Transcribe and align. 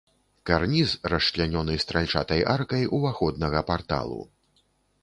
Карніз 0.49 0.93
расчлянёны 1.13 1.75
стральчатай 1.85 2.41
аркай 2.55 2.83
уваходнага 2.99 3.65
парталу. 3.71 4.21